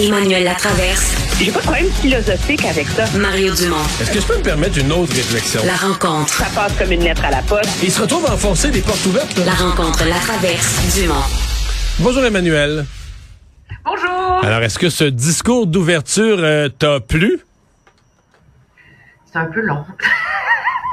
[0.00, 1.38] Emmanuel Latraverse.
[1.40, 3.04] J'ai pas de problème philosophique avec ça.
[3.18, 3.82] Mario Dumont.
[4.00, 5.60] Est-ce que je peux me permettre une autre réflexion?
[5.66, 6.32] La rencontre.
[6.32, 7.82] Ça passe comme une lettre à la poste.
[7.82, 9.36] Il se retrouve à enfoncer des portes ouvertes.
[9.38, 9.46] Là.
[9.46, 11.14] La rencontre, la traverse, Dumont.
[11.98, 12.86] Bonjour Emmanuel.
[13.84, 14.44] Bonjour.
[14.44, 17.40] Alors, est-ce que ce discours d'ouverture euh, t'a plu?
[19.32, 19.84] C'est un peu long.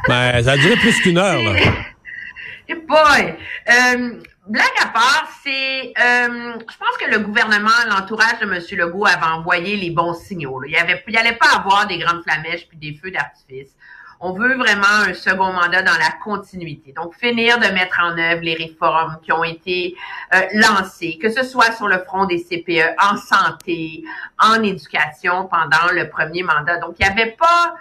[0.07, 1.53] Ben, ça a duré plus qu'une heure, là.
[2.69, 3.35] Et boy!
[3.69, 4.13] Euh,
[4.47, 8.61] blague à part, c'est, euh, je pense que le gouvernement, l'entourage de M.
[8.71, 10.59] Legault avait envoyé les bons signaux.
[10.59, 10.67] là.
[10.67, 13.75] Il y avait, il allait pas avoir des grandes flamèches puis des feux d'artifice.
[14.19, 16.93] On veut vraiment un second mandat dans la continuité.
[16.93, 19.95] Donc, finir de mettre en œuvre les réformes qui ont été
[20.33, 24.03] euh, lancées, que ce soit sur le front des CPE, en santé,
[24.39, 26.77] en éducation pendant le premier mandat.
[26.77, 27.75] Donc, il n'y avait pas,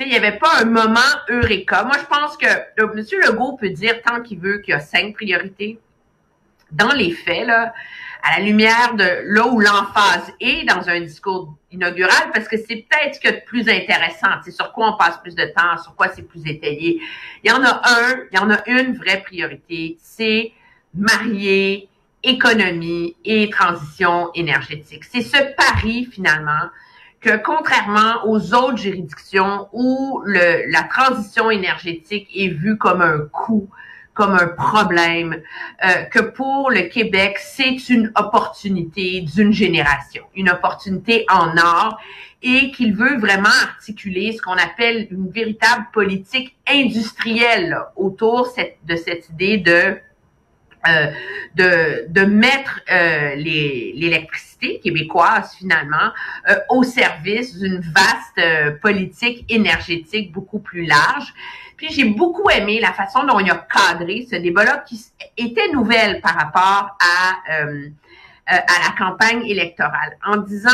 [0.00, 1.84] il n'y avait pas un moment eureka.
[1.84, 3.04] Moi, je pense que euh, M.
[3.26, 5.78] Legault peut dire tant qu'il veut qu'il y a cinq priorités
[6.74, 7.72] dans les faits, là,
[8.22, 12.86] à la lumière de là où l'emphase est dans un discours inaugural, parce que c'est
[12.88, 15.44] peut-être ce qu'il y a de plus intéressant, c'est sur quoi on passe plus de
[15.44, 17.00] temps, sur quoi c'est plus étayé.
[17.42, 20.52] Il y en a un, il y en a une vraie priorité, c'est
[20.94, 21.88] marier
[22.22, 25.04] économie et transition énergétique.
[25.04, 26.70] C'est ce pari, finalement,
[27.20, 33.68] que contrairement aux autres juridictions où la transition énergétique est vue comme un coût,
[34.14, 35.42] comme un problème,
[35.84, 41.98] euh, que pour le Québec, c'est une opportunité d'une génération, une opportunité en or,
[42.42, 48.54] et qu'il veut vraiment articuler ce qu'on appelle une véritable politique industrielle autour
[48.84, 49.96] de cette idée de
[50.88, 51.10] euh,
[51.54, 56.10] de, de mettre euh, l'électricité québécoise finalement
[56.48, 61.32] euh, au service d'une vaste euh, politique énergétique beaucoup plus large.
[61.76, 65.04] Puis j'ai beaucoup aimé la façon dont il a cadré ce débat-là qui
[65.36, 67.88] était nouvelle par rapport à, euh,
[68.52, 70.70] euh, à la campagne électorale en disant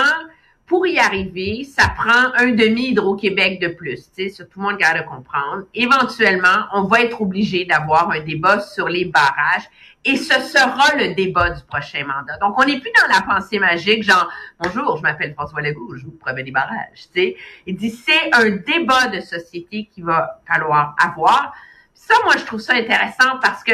[0.71, 4.09] pour y arriver, ça prend un demi Hydro-Québec de plus.
[4.17, 5.65] Ça, tout le monde garde à comprendre.
[5.75, 9.69] Éventuellement, on va être obligé d'avoir un débat sur les barrages
[10.05, 12.39] et ce sera le débat du prochain mandat.
[12.41, 16.05] Donc, on n'est plus dans la pensée magique, genre, bonjour, je m'appelle François Legault, je
[16.05, 17.09] vous promets des barrages.
[17.13, 17.35] Sais,
[17.67, 21.53] il dit, c'est un débat de société qu'il va falloir avoir.
[21.95, 23.73] Ça, moi, je trouve ça intéressant parce que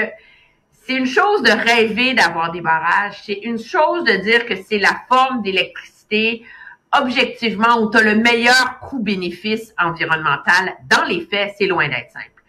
[0.73, 3.21] c'est une chose de rêver d'avoir des barrages.
[3.23, 6.43] C'est une chose de dire que c'est la forme d'électricité
[6.93, 10.75] objectivement où tu le meilleur coût-bénéfice environnemental.
[10.89, 12.43] Dans les faits, c'est loin d'être simple.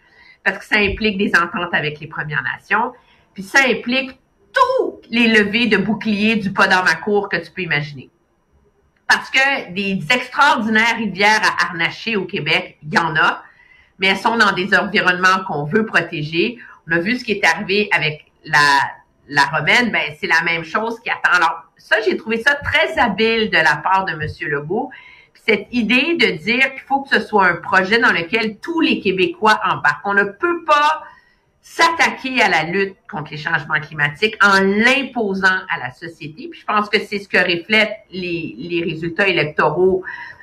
[0.44, 2.92] Parce que ça implique des ententes avec les Premières Nations,
[3.34, 4.18] puis ça implique
[4.52, 8.10] tous les levées de boucliers du pas dans ma cour que tu peux imaginer.
[9.06, 13.42] Parce que des extraordinaires rivières à harnacher au Québec, il y en a,
[13.98, 16.58] mais elles sont dans des environnements qu'on veut protéger.
[16.86, 18.80] On a vu ce qui est arrivé avec la,
[19.28, 21.32] la romaine, ben c'est la même chose qui attend.
[21.32, 24.26] Alors, ça, j'ai trouvé ça très habile de la part de M.
[24.50, 24.90] Legault.
[25.32, 28.80] Puis cette idée de dire qu'il faut que ce soit un projet dans lequel tous
[28.80, 30.06] les Québécois embarquent.
[30.06, 31.02] On ne peut pas
[31.60, 36.48] s'attaquer à la lutte contre les changements climatiques en l'imposant à la société.
[36.50, 40.02] Puis je pense que c'est ce que reflètent les, les résultats électoraux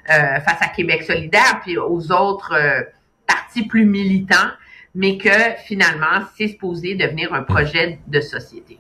[0.10, 2.84] euh, face à Québec solidaire, puis aux autres euh,
[3.26, 4.52] partis plus militants,
[4.94, 5.30] mais que
[5.66, 8.78] finalement, c'est supposé devenir un projet de société.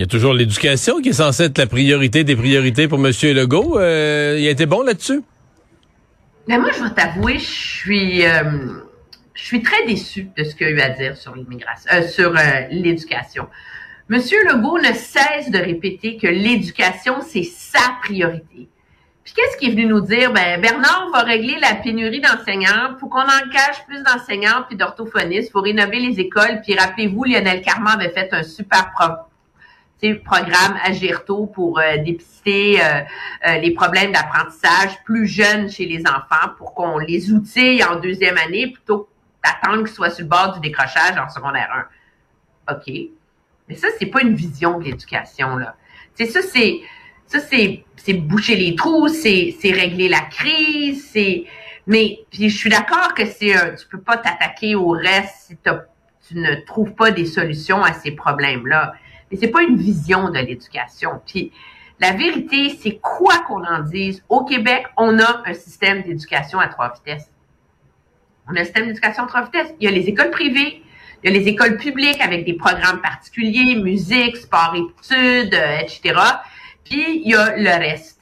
[0.00, 3.12] Il y a toujours l'éducation qui est censée être la priorité des priorités pour M.
[3.22, 3.78] Legault.
[3.78, 5.20] Euh, il a été bon là-dessus?
[6.48, 8.80] Mais moi, je vais t'avouer, je suis, euh,
[9.34, 12.32] je suis très déçue de ce qu'il a eu à dire sur l'immigration, euh, sur
[12.70, 13.46] l'éducation.
[14.08, 18.70] Monsieur Legault ne cesse de répéter que l'éducation, c'est sa priorité.
[19.22, 20.32] Puis qu'est-ce qu'il est venu nous dire?
[20.32, 22.96] Ben, Bernard va régler la pénurie d'enseignants.
[22.98, 25.52] Faut qu'on engage plus d'enseignants puis d'orthophonistes.
[25.52, 26.62] Faut rénover les écoles.
[26.64, 29.29] Puis rappelez-vous, Lionel Carman avait fait un super pro
[30.24, 33.00] programme Agirto pour euh, dépister euh,
[33.46, 38.38] euh, les problèmes d'apprentissage plus jeunes chez les enfants pour qu'on les outille en deuxième
[38.38, 39.08] année plutôt
[39.44, 41.88] d'attendre qu'ils soient sur le bord du décrochage en secondaire
[42.68, 42.74] 1.
[42.74, 42.94] OK.
[43.68, 45.76] Mais ça, c'est pas une vision de l'éducation, là.
[46.18, 46.80] Ça, c'est
[47.38, 51.44] c'est, c'est boucher les trous, c'est, régler la crise, c'est.
[51.86, 55.56] Mais je suis d'accord que c'est un, tu peux pas t'attaquer au reste si
[56.28, 58.94] tu ne trouves pas des solutions à ces problèmes-là.
[59.30, 61.20] Mais c'est pas une vision de l'éducation.
[61.26, 61.52] Puis
[62.00, 66.68] la vérité, c'est quoi qu'on en dise, au Québec, on a un système d'éducation à
[66.68, 67.30] trois vitesses.
[68.48, 69.72] On a un système d'éducation à trois vitesses.
[69.80, 70.82] Il y a les écoles privées,
[71.22, 76.14] il y a les écoles publiques avec des programmes particuliers, musique, sport, études, euh, etc.
[76.84, 78.20] Puis il y a le reste.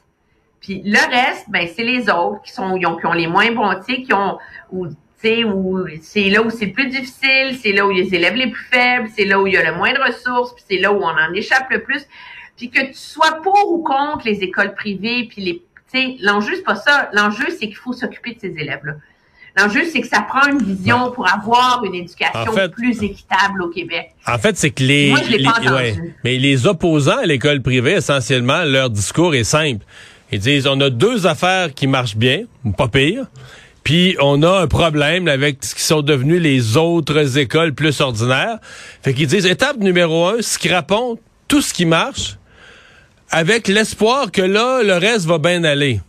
[0.59, 4.03] Puis le reste, ben c'est les autres qui sont qui ont, les moins bons, tu
[4.03, 4.37] qui ont
[4.71, 4.87] ou
[5.21, 8.47] c'est là où c'est plus difficile, c'est là où il y a les élèves les
[8.47, 10.91] plus faibles, c'est là où il y a le moins de ressources, puis c'est là
[10.91, 12.05] où on en échappe le plus.
[12.57, 15.61] Puis que tu sois pour ou contre les écoles privées, puis les
[15.91, 18.93] tu sais, l'enjeu c'est pas ça, l'enjeu c'est qu'il faut s'occuper de ces élèves là.
[19.57, 24.11] L'enjeu, c'est que ça prend une vision pour avoir une éducation plus équitable au Québec.
[24.27, 26.13] En fait, c'est que les, Moi, je l'ai pas entendu.
[26.23, 29.83] mais les opposants à l'école privée, essentiellement, leur discours est simple.
[30.31, 33.25] Ils disent, on a deux affaires qui marchent bien, ou pas pire,
[33.89, 38.59] puis on a un problème avec ce qui sont devenus les autres écoles plus ordinaires.
[39.01, 42.37] Fait qu'ils disent, étape numéro un, scrapons tout ce qui marche,
[43.31, 46.01] avec l'espoir que là, le reste va bien aller.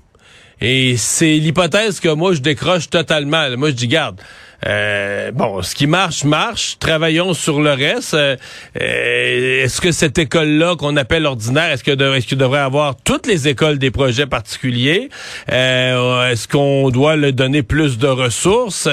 [0.61, 3.49] Et c'est l'hypothèse que moi, je décroche totalement.
[3.57, 4.21] Moi, je dis, garde,
[4.67, 6.77] euh, bon, ce qui marche, marche.
[6.79, 8.15] Travaillons sur le reste.
[8.15, 8.37] Euh,
[8.81, 13.49] euh, est-ce que cette école-là qu'on appelle ordinaire, est-ce que est-ce devrait avoir toutes les
[13.49, 15.09] écoles des projets particuliers?
[15.49, 18.89] Est-ce qu'on doit le donner plus de ressources?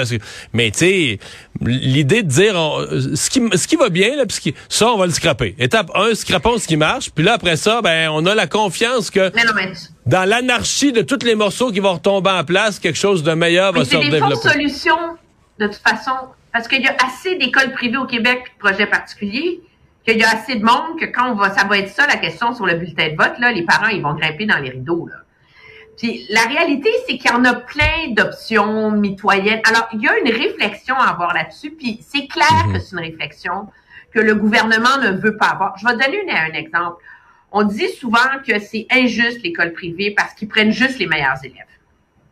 [0.53, 1.19] Mais tu sais,
[1.65, 2.55] l'idée de dire
[3.15, 5.55] ce qui ce qui va bien là, puis ça on va le scraper.
[5.59, 7.09] Étape 1, scrapons ce qui marche.
[7.13, 9.31] Puis là après ça, ben on a la confiance que
[10.07, 13.73] dans l'anarchie de tous les morceaux qui vont retomber en place, quelque chose de meilleur
[13.73, 14.35] va se développer.
[14.35, 15.17] C'est des solutions
[15.59, 16.11] de toute façon,
[16.53, 19.59] parce qu'il y a assez d'écoles privées au Québec et de projets particuliers,
[20.05, 22.15] qu'il y a assez de monde que quand on va, ça va être ça la
[22.15, 25.07] question sur le bulletin de vote, là, les parents, ils vont grimper dans les rideaux,
[25.07, 25.15] là.
[25.97, 29.61] Puis la réalité, c'est qu'il y en a plein d'options mitoyennes.
[29.67, 32.73] Alors, il y a une réflexion à avoir là-dessus, puis c'est clair mhm.
[32.73, 33.67] que c'est une réflexion
[34.13, 35.75] que le gouvernement ne veut pas avoir.
[35.77, 36.97] Je vais donner un exemple.
[37.51, 41.67] On dit souvent que c'est injuste l'école privée parce qu'ils prennent juste les meilleurs élèves.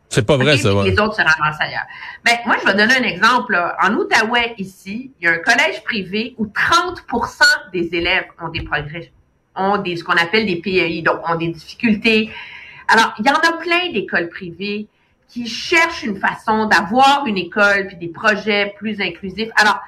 [0.08, 0.70] C'est pas vrai, ça.
[0.84, 1.86] Les autres se ramassent ailleurs.
[2.24, 3.60] Ben, moi, je vais donner un exemple.
[3.82, 7.42] En Outaouais, ici, il y a un collège privé où 30%
[7.72, 9.12] des élèves ont des progrès,
[9.54, 12.30] ont des, ce qu'on appelle des PEI, donc ont des difficultés.
[12.88, 14.86] Alors, il y en a plein d'écoles privées
[15.28, 19.50] qui cherchent une façon d'avoir une école puis des projets plus inclusifs.
[19.56, 19.80] Alors,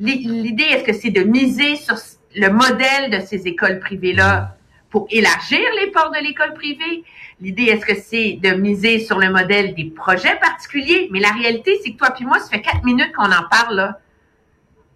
[0.00, 1.96] l'idée, est-ce que c'est de miser sur
[2.34, 4.56] le modèle de ces écoles privées-là?
[4.90, 7.04] Pour élargir les ports de l'école privée?
[7.40, 11.08] L'idée, est-ce que c'est de miser sur le modèle des projets particuliers?
[11.10, 13.76] Mais la réalité, c'est que toi puis moi, ça fait quatre minutes qu'on en parle,
[13.76, 13.98] là.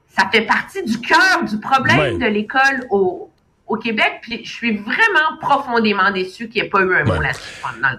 [0.08, 3.31] Ça fait partie du cœur du problème de l'école au,
[3.66, 7.20] au Québec, puis je suis vraiment profondément déçu qu'il n'y ait pas eu un mot
[7.20, 7.40] là-dessus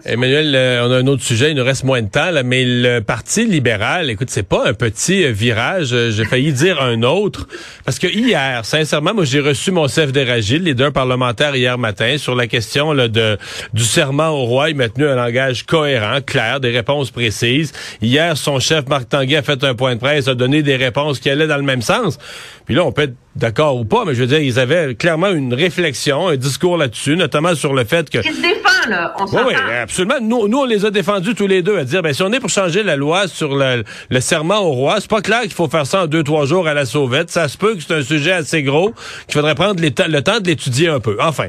[0.06, 2.64] Emmanuel, euh, on a un autre sujet, il nous reste moins de temps, là, mais
[2.64, 7.02] le Parti libéral, écoute, c'est pas un petit euh, virage, euh, j'ai failli dire un
[7.02, 7.48] autre,
[7.84, 12.36] parce que hier, sincèrement, moi j'ai reçu mon chef d'Éragile, leader parlementaire hier matin, sur
[12.36, 13.40] la question là, de
[13.74, 17.74] du serment au roi, il m'a tenu un langage cohérent, clair, des réponses précises.
[18.04, 21.20] Hier, son chef, Marc Tanguay, a fait un point de presse, a donné des réponses
[21.20, 22.20] qui allaient dans le même sens.
[22.66, 25.30] Puis là, on peut être d'accord ou pas, mais je veux dire, ils avaient clairement
[25.30, 28.20] une réflexion, un discours là-dessus, notamment sur le fait que...
[28.20, 30.16] Ils se défendent, là, on Oui, oui, absolument.
[30.22, 32.40] Nous, nous, on les a défendus tous les deux à dire, ben, si on est
[32.40, 35.68] pour changer la loi sur le, le serment au roi, c'est pas clair qu'il faut
[35.68, 37.30] faire ça en deux, trois jours à la sauvette.
[37.30, 38.94] Ça se peut que c'est un sujet assez gros,
[39.28, 41.18] qu'il faudrait prendre le temps de l'étudier un peu.
[41.20, 41.48] Enfin.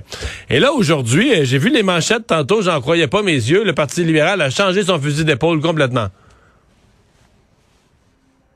[0.50, 3.72] Et là, aujourd'hui, euh, j'ai vu les manchettes tantôt, j'en croyais pas mes yeux, le
[3.72, 6.08] Parti libéral a changé son fusil d'épaule complètement.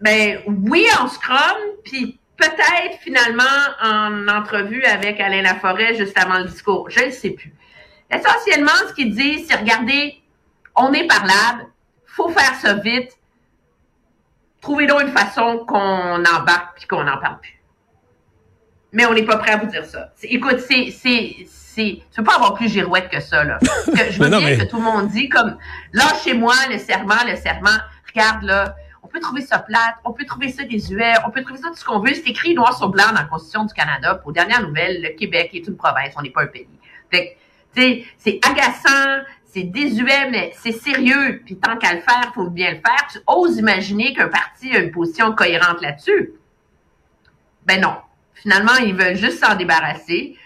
[0.01, 1.37] Ben oui, en scrum,
[1.85, 3.45] puis peut-être finalement
[3.83, 6.89] en entrevue avec Alain Laforêt juste avant le discours.
[6.91, 7.53] Je ne sais plus.
[8.11, 10.21] Essentiellement, ce qu'il dit, c'est regardez,
[10.75, 11.67] on est parlable,
[12.07, 13.13] faut faire ça vite.
[14.61, 17.63] Trouvez donc une façon qu'on embarque puis qu'on n'en parle plus.
[18.93, 20.13] Mais on n'est pas prêt à vous dire ça.
[20.25, 23.59] Écoute, c'est, c'est, c'est, tu peux pas avoir plus girouette que ça, là.
[23.61, 25.57] Que, je veux dire que tout le monde dit comme,
[25.93, 27.79] lâchez-moi le serment, le serment.
[28.13, 31.59] Regarde, là, on peut trouver ça plate, on peut trouver ça désuet, on peut trouver
[31.59, 32.12] ça tout ce qu'on veut.
[32.14, 34.14] C'est écrit noir sur blanc dans la Constitution du Canada.
[34.16, 36.69] Pour dernière nouvelle, le Québec est une province, on n'est pas un pays.
[37.11, 37.37] Fait
[37.75, 41.40] tu sais, c'est agaçant, c'est désuet, mais c'est sérieux.
[41.45, 43.07] Puis tant qu'à le faire, faut bien le faire.
[43.11, 46.33] Tu oses imaginer qu'un parti a une position cohérente là-dessus?
[47.66, 47.95] Ben non.
[48.35, 50.37] Finalement, ils veulent juste s'en débarrasser.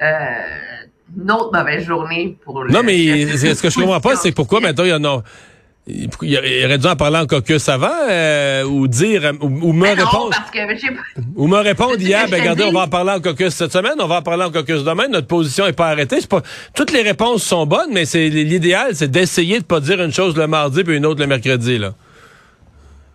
[0.00, 0.84] Euh,
[1.16, 4.60] une autre mauvaise journée pour le Non, mais ce que je comprends pas, c'est pourquoi
[4.60, 5.22] maintenant il y en a.
[5.86, 9.82] Il il aurait dû en parler en caucus avant euh, ou dire ou, ou me
[9.82, 10.30] Ben répondre.
[10.30, 11.22] parce que je sais pas.
[11.34, 14.06] ou me répondre hier ben regardez on va en parler en caucus cette semaine on
[14.06, 16.42] va en parler en caucus demain notre position est pas arrêtée c'est pas
[16.74, 20.36] toutes les réponses sont bonnes mais c'est l'idéal c'est d'essayer de pas dire une chose
[20.36, 21.94] le mardi puis une autre le mercredi là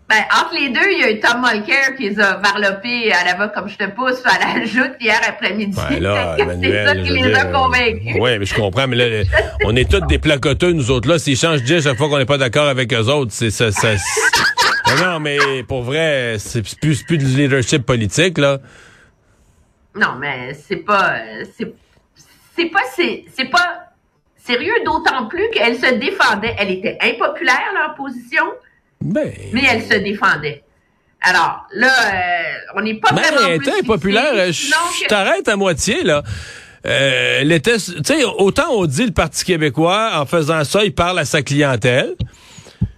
[0.08, 3.26] Ben, entre les deux, il y a eu Tom Mulcair qui les a varlopés à
[3.26, 5.80] la va comme je te pousse à la joute hier après-midi.
[5.90, 8.16] Emmanuel, c'est ça qui les a dire, convaincus.
[8.20, 9.24] Oui, mais je comprends, mais là,
[9.64, 11.18] on est tous des placoteux, nous autres, là.
[11.18, 13.70] S'ils changent d'idée chaque fois qu'on n'est pas d'accord avec eux autres, c'est ça.
[15.02, 18.60] non, mais pour vrai, c'est plus, plus du leadership politique, là.
[19.96, 23.86] Non, mais c'est pas, euh, c'est, pas, c'est pas
[24.36, 26.56] sérieux, d'autant plus qu'elle se défendait.
[26.60, 28.44] Elle était impopulaire, leur position,
[29.02, 29.32] Ben.
[29.54, 30.64] mais elle se défendait.
[31.22, 34.46] Alors, là, euh, on n'est pas vraiment elle était populaire.
[34.54, 36.24] fixé, Je t'arrête à moitié, là.
[36.86, 37.78] Euh, elle était,
[38.38, 42.16] autant on dit le Parti québécois, en faisant ça, il parle à sa clientèle.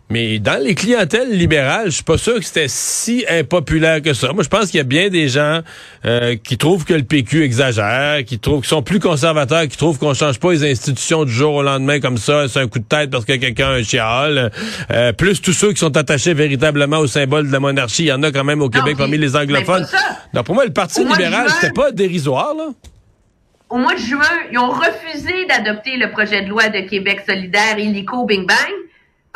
[0.09, 4.31] Mais dans les clientèles libérales, je suis pas sûr que c'était si impopulaire que ça.
[4.31, 5.59] Moi, je pense qu'il y a bien des gens
[6.05, 9.99] euh, qui trouvent que le PQ exagère, qui trouvent qu'ils sont plus conservateurs, qui trouvent
[9.99, 12.85] qu'on change pas les institutions du jour au lendemain comme ça, c'est un coup de
[12.85, 14.49] tête parce que quelqu'un a un chial.
[14.91, 18.13] Euh, plus tous ceux qui sont attachés véritablement au symbole de la monarchie, il y
[18.13, 19.85] en a quand même au Québec parmi les anglophones.
[20.33, 22.69] Donc pour moi, le Parti Au libéral, c'était pas dérisoire, là.
[23.69, 27.77] Au mois de juin, ils ont refusé d'adopter le projet de loi de Québec solidaire
[27.77, 28.87] illico Bing Bang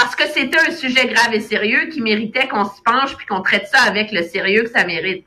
[0.01, 3.41] parce que c'était un sujet grave et sérieux qui méritait qu'on s'y penche puis qu'on
[3.41, 5.25] traite ça avec le sérieux que ça mérite.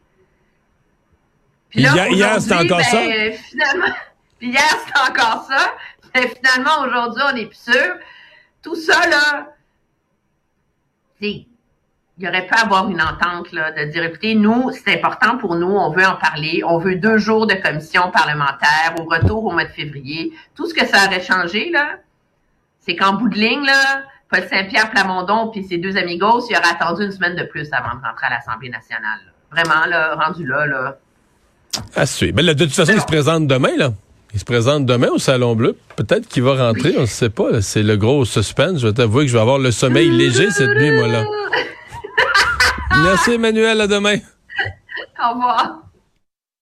[1.71, 3.07] Puis là, Hier- c'était encore ça?
[3.07, 3.95] ben, Finalement,
[4.39, 5.75] puis hier, c'était encore ça.
[6.15, 7.95] Mais finalement, aujourd'hui, on n'est plus sûr.
[8.63, 9.55] Tout ça, là,
[11.21, 15.71] il aurait pu avoir une entente là, de dire écoutez, nous, c'est important pour nous,
[15.71, 19.65] on veut en parler, on veut deux jours de commission parlementaire au retour au mois
[19.65, 20.33] de février.
[20.55, 21.97] Tout ce que ça aurait changé, là,
[22.81, 26.71] c'est qu'en bout de ligne, là, Paul Saint-Pierre Plamondon puis ses deux amigos, il aurait
[26.71, 29.19] attendu une semaine de plus avant de rentrer à l'Assemblée nationale.
[29.27, 29.33] là.
[29.51, 30.99] Vraiment, là, rendu là, là.
[31.95, 32.35] À suivre.
[32.37, 33.93] Ben, là, de toute façon, il se présente demain, là.
[34.33, 35.77] Il se présente demain au Salon Bleu.
[35.95, 37.63] Peut-être qu'il va rentrer, on ne sait pas.
[37.63, 38.81] C'est le gros suspense.
[38.81, 41.25] Je vais t'avouer que je vais avoir le sommeil léger cette nuit, moi, là.
[43.05, 43.81] Merci, Emmanuel.
[43.81, 44.17] À demain.
[45.25, 45.83] Au revoir.